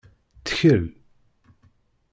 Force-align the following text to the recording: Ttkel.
Ttkel. 0.39 0.83